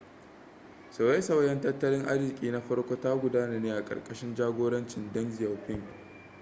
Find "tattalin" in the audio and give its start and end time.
1.61-2.05